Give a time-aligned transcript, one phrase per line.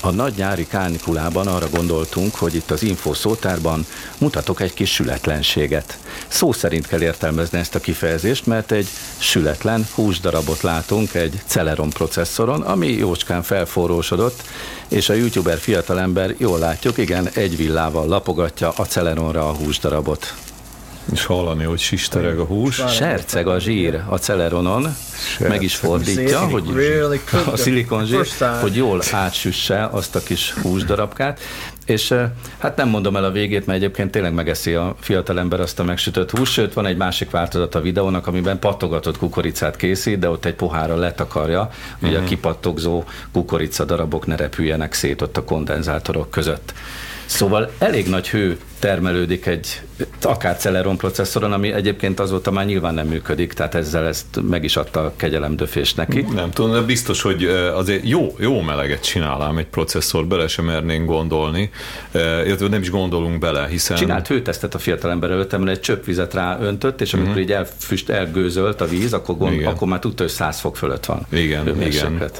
[0.00, 3.86] A nagy nyári kánikulában arra gondoltunk, hogy itt az info szótárban
[4.18, 5.98] mutatok egy kis sületlenséget.
[6.28, 8.88] Szó szerint kell értelmezni ezt a kifejezést, mert egy
[9.18, 14.42] sületlen húsdarabot látunk egy Celeron processzoron, ami jócskán felforrósodott,
[14.88, 20.34] és a youtuber fiatalember jól látjuk, igen, egy villával lapogatja a Celeronra a húsdarabot
[21.12, 22.82] és hallani, hogy sistereg a hús.
[22.88, 24.96] Serceg a zsír a celeronon.
[25.38, 26.64] Meg is fordítja, hogy
[27.52, 28.26] a szilikon zsír,
[28.60, 31.40] hogy jól átsüsse azt a kis húsdarabkát,
[31.86, 32.14] és
[32.58, 36.30] hát nem mondom el a végét, mert egyébként tényleg megeszi a fiatalember azt a megsütött
[36.30, 40.54] hús, sőt van egy másik változat a videónak, amiben pattogatott kukoricát készít, de ott egy
[40.54, 42.28] pohárra letakarja, hogy a mhm.
[42.28, 46.72] kipattogzó kukorica darabok ne repüljenek szét ott a kondenzátorok között.
[47.28, 49.80] Szóval elég nagy hő termelődik egy
[50.22, 54.76] akár Celeron processzoron, ami egyébként azóta már nyilván nem működik, tehát ezzel ezt meg is
[54.76, 56.24] adta a kegyelemdöfés neki.
[56.34, 61.06] Nem tudom, de biztos, hogy azért jó, jó meleget csinálám egy processzor, bele sem mernénk
[61.06, 61.70] gondolni,
[62.14, 63.96] illetve nem is gondolunk bele, hiszen...
[63.96, 67.44] Csinált hőtesztet a fiatalember előtt, mert egy csöpp vizet ráöntött, és amikor uh-huh.
[67.44, 71.26] így elfüst, elgőzölt a víz, akkor, gond, akkor már tudta, hogy 100 fok fölött van.
[71.30, 72.30] Igen, igen.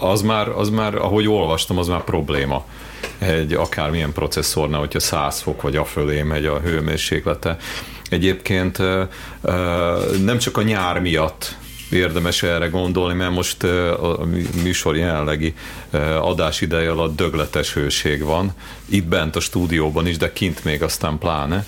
[0.00, 2.64] Az már, az már, ahogy olvastam, az már probléma
[3.18, 7.56] egy akármilyen processzornál, hogyha 100 fok vagy afölé megy a hőmérséklete.
[8.10, 8.78] Egyébként
[10.24, 11.56] nem csak a nyár miatt
[11.90, 14.18] érdemes erre gondolni, mert most a
[14.62, 15.54] műsor jelenlegi
[16.20, 18.52] adásideje alatt dögletes hőség van,
[18.88, 21.66] itt bent a stúdióban is, de kint még aztán pláne.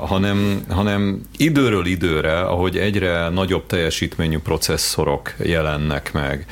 [0.00, 6.46] Hanem, hanem időről időre, ahogy egyre nagyobb teljesítményű processzorok jelennek meg,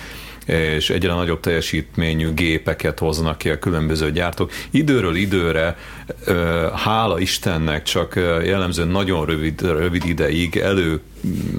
[0.46, 4.50] és egyre nagyobb teljesítményű gépeket hoznak ki a különböző gyártók.
[4.70, 5.76] Időről időre,
[6.74, 11.00] hála Istennek, csak jellemzően nagyon rövid, rövid ideig elő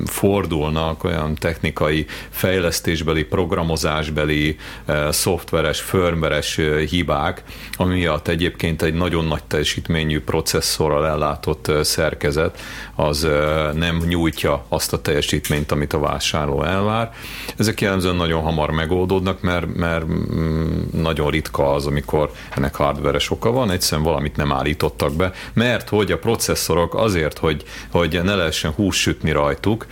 [0.06, 7.44] fordulnak olyan technikai fejlesztésbeli, programozásbeli, eh, szoftveres, firmveres eh, hibák,
[7.78, 12.60] ami miatt egyébként egy nagyon nagy teljesítményű processzorral ellátott eh, szerkezet
[12.96, 13.28] az
[13.74, 17.12] nem nyújtja azt a teljesítményt, amit a vásárló elvár.
[17.58, 23.52] Ezek jellemzően nagyon hamar megoldódnak, mert, mert mm, nagyon ritka az, amikor ennek hardveres oka
[23.52, 28.72] van, egyszerűen valamit nem állítottak be, mert hogy a processzorok azért, hogy, hogy ne lehessen
[28.72, 29.86] hús sütni rajta, rajtuk,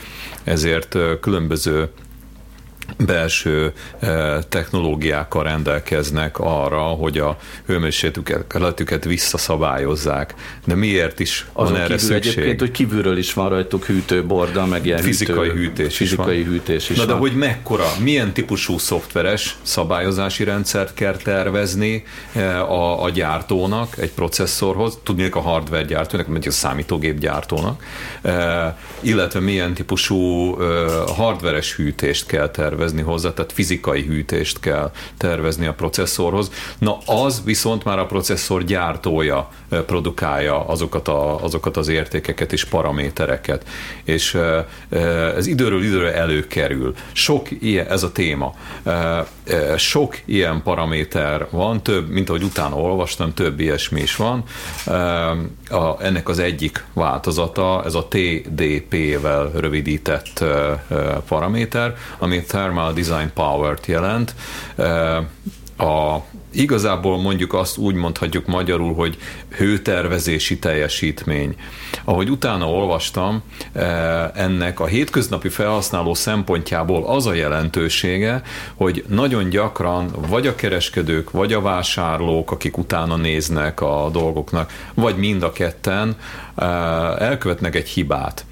[0.44, 1.90] ezért különböző
[2.98, 3.74] belső
[4.50, 10.34] technológiákkal rendelkeznek arra, hogy a hőmérsékletüket visszaszabályozzák.
[10.66, 12.32] De miért is Azon van erre szükség?
[12.34, 16.54] Egyébként, hogy kívülről is van rajtuk hűtőborda, meg ilyen fizikai hűtő, hűtés fizikai is van.
[16.54, 17.14] hűtés is Na van.
[17.14, 22.04] de hogy mekkora, milyen típusú szoftveres szabályozási rendszert kell tervezni
[22.68, 27.84] a, a gyártónak egy processzorhoz, tudnék a hardware gyártónak, mint a számítógép gyártónak,
[29.00, 30.56] illetve milyen típusú
[31.06, 36.52] hardveres hűtést kell tervezni tervezni hozzá, tehát fizikai hűtést kell tervezni a processzorhoz.
[36.78, 39.50] Na az viszont már a processzor gyártója
[39.86, 43.66] produkálja azokat, a, azokat az értékeket és paramétereket,
[44.04, 44.38] és
[45.36, 46.94] ez időről időre előkerül.
[47.12, 48.56] Sok ilyen, ez a téma,
[49.78, 54.44] sok ilyen paraméter van, több, mint ahogy utána olvastam, több ilyesmi is van.
[56.00, 60.44] Ennek az egyik változata, ez a TDP-vel rövidített
[61.28, 64.36] paraméter, ami Thermal Design Power-t jelent.
[65.78, 66.18] A,
[66.52, 69.18] igazából mondjuk azt úgy mondhatjuk magyarul, hogy
[69.58, 71.56] hőtervezési teljesítmény.
[72.04, 73.44] Ahogy utána olvastam,
[74.34, 78.42] ennek a hétköznapi felhasználó szempontjából az a jelentősége,
[78.76, 85.18] hogy nagyon gyakran vagy a kereskedők, vagy a vásárlók, akik utána néznek a dolgoknak, vagy
[85.18, 86.16] mind a ketten
[87.18, 88.46] elkövetnek egy hibát.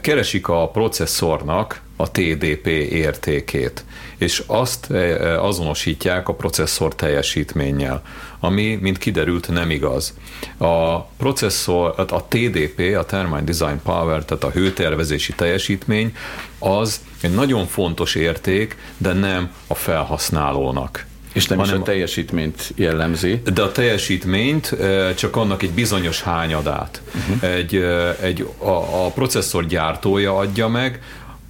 [0.00, 3.84] Keresik a processzornak a TDP értékét,
[4.18, 8.02] és azt eh, azonosítják a processzor teljesítménnyel,
[8.40, 10.14] ami, mint kiderült, nem igaz.
[10.56, 16.16] A processzor, a TDP, a Thermal Design Power, tehát a hőtervezési teljesítmény,
[16.58, 21.06] az egy nagyon fontos érték, de nem a felhasználónak.
[21.32, 23.42] És nem hanem is a teljesítményt jellemzi.
[23.54, 27.02] De a teljesítményt eh, csak annak egy bizonyos hányadát.
[27.14, 27.50] Uh-huh.
[27.50, 27.74] Egy,
[28.20, 31.00] egy, a, a processzor gyártója adja meg,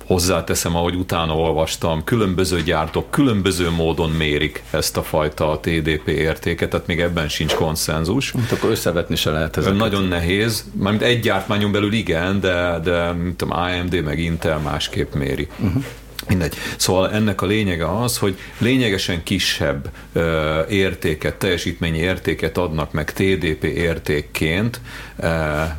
[0.06, 6.86] hozzáteszem, ahogy utána olvastam, különböző gyártók különböző módon mérik ezt a fajta TDP értéket, tehát
[6.86, 8.32] még ebben sincs konszenzus.
[8.32, 9.78] Hát akkor összevetni se lehet ezeket.
[9.78, 15.14] Nagyon nehéz, mármint egy gyártmányon belül igen, de, de mint tudom, AMD meg Intel másképp
[15.14, 15.48] méri.
[15.58, 15.84] Uh-huh.
[16.28, 16.54] Mindegy.
[16.76, 23.64] Szóval ennek a lényege az, hogy lényegesen kisebb ö, értéket, teljesítményi értéket adnak meg TDP
[23.64, 24.80] értékként,
[25.16, 25.28] ö,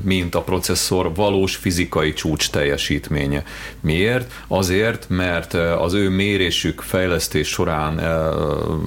[0.01, 3.43] mint a processzor valós fizikai csúcs teljesítménye.
[3.79, 4.31] Miért?
[4.47, 8.35] Azért, mert az ő mérésük, fejlesztés során ö,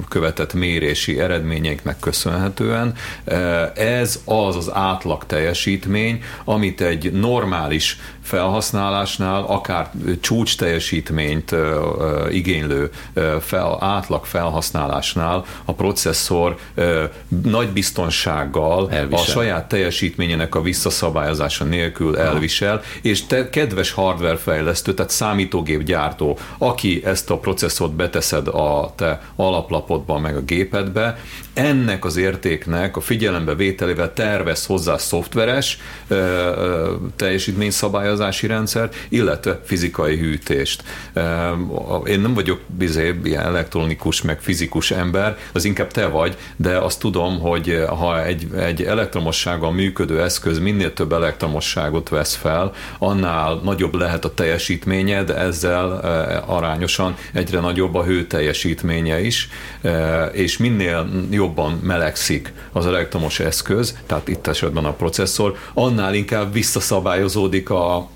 [0.09, 2.95] követett mérési eredményeknek köszönhetően
[3.75, 9.91] ez az az átlag teljesítmény, amit egy normális felhasználásnál, akár
[10.21, 11.50] csúcs teljesítményt
[12.31, 12.91] igénylő
[13.41, 16.57] fel, átlag felhasználásnál a processzor
[17.43, 19.25] nagy biztonsággal elvisel.
[19.25, 26.39] a saját teljesítményének a visszaszabályozása nélkül elvisel, és te kedves hardware fejlesztő, tehát számítógép gyártó,
[26.59, 31.19] aki ezt a processzort beteszed a te alaplapodba, meg a gépedbe,
[31.53, 35.79] ennek az értéknek a figyelembe vételével tervez hozzá szoftveres
[37.17, 40.83] teljesítményszabályozási rendszert, illetve fizikai hűtést.
[42.05, 47.01] Én nem vagyok bizé, ilyen elektronikus, meg fizikus ember, az inkább te vagy, de azt
[47.01, 53.95] tudom, hogy ha egy, egy elektromossággal működő eszköz minél több elektromosságot vesz fel, annál nagyobb
[53.95, 55.91] lehet a teljesítménye, de ezzel
[56.47, 59.49] arányosan egyre nagyobb a hő teljesítménye is,
[60.33, 67.71] és minél jobban melegszik az elektromos eszköz, tehát itt esetben a processzor, annál inkább visszaszabályozódik
[67.71, 68.09] a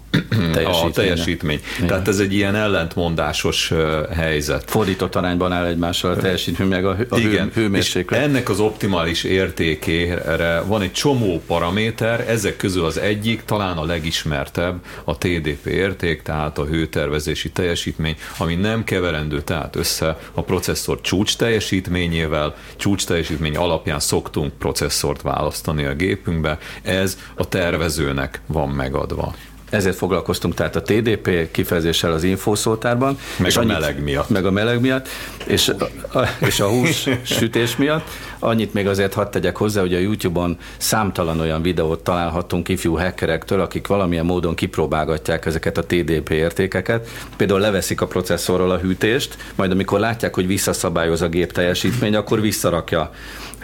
[0.64, 1.60] a teljesítmény.
[1.76, 1.88] Igen.
[1.88, 3.72] Tehát ez egy ilyen ellentmondásos
[4.14, 4.70] helyzet.
[4.70, 7.50] Fordított arányban áll egymással a teljesítmény, meg a, a Igen.
[7.54, 8.20] Hő, hőmérséklet.
[8.20, 13.84] És ennek az optimális értékére van egy csomó paraméter, ezek közül az egyik, talán a
[13.84, 21.00] legismertebb, a TDP érték, tehát a hőtervezési teljesítmény, ami nem keverendő tehát össze a processzor
[21.00, 29.34] csúcs teljesítményével, csúcs teljesítmény alapján szoktunk processzort választani a gépünkbe, ez a tervezőnek van megadva
[29.74, 33.18] ezért foglalkoztunk tehát a TDP kifejezéssel az infószótárban.
[33.36, 34.28] Meg és a annyit, meleg miatt.
[34.28, 35.08] Meg a meleg miatt,
[35.46, 35.68] és
[36.12, 38.08] a, és a hús sütés miatt.
[38.38, 43.60] Annyit még azért hadd tegyek hozzá, hogy a YouTube-on számtalan olyan videót találhatunk ifjú hackerektől,
[43.60, 47.08] akik valamilyen módon kipróbálgatják ezeket a TDP értékeket.
[47.36, 52.40] Például leveszik a processzorról a hűtést, majd amikor látják, hogy visszaszabályoz a gép teljesítmény, akkor
[52.40, 53.10] visszarakja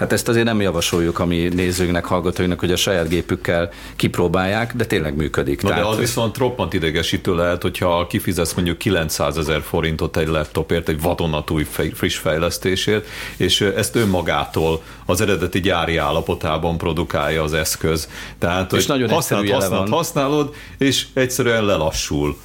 [0.01, 4.85] Hát ezt azért nem javasoljuk a mi nézőinknek, hallgatóinknak, hogy a saját gépükkel kipróbálják, de
[4.85, 5.63] tényleg működik.
[5.63, 5.85] Na Tehát...
[6.01, 12.17] viszont roppant idegesítő lehet, hogyha kifizetsz mondjuk 900 ezer forintot egy laptopért, egy vadonatúj friss
[12.17, 13.07] fejlesztésért,
[13.37, 18.09] és ezt önmagától az eredeti gyári állapotában produkálja az eszköz.
[18.39, 22.37] Tehát, és nagyon használod, használod, használod, és egyszerűen lelassul.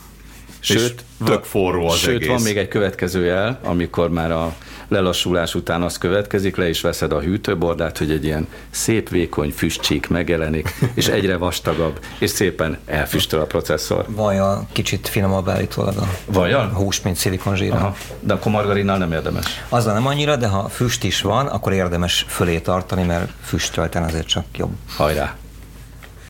[0.59, 2.27] Sőt, és tök forró az Sőt, egész.
[2.27, 4.55] van még egy következő jel, amikor már a
[4.87, 10.07] lelassulás után az következik, le is veszed a hűtőbordát, hogy egy ilyen szép vékony füstcsík
[10.07, 14.05] megjelenik, és egyre vastagabb, és szépen elfüstöl a processzor.
[14.07, 16.63] Vaja kicsit finomabb állítólag a Vaja?
[16.73, 17.73] hús, mint szilikonzsír.
[18.19, 19.63] De akkor margarinnal nem érdemes.
[19.69, 24.27] Azzal nem annyira, de ha füst is van, akkor érdemes fölé tartani, mert füstölten azért
[24.27, 24.71] csak jobb.
[24.95, 25.35] Hajrá!